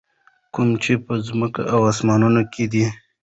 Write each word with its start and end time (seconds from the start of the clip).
کوم 0.53 0.69
چې 0.83 0.93
په 1.05 1.13
ځکمه 1.25 1.47
او 1.73 1.79
اسمانونو 1.91 2.41
کي 2.53 2.65
دي. 2.71 2.85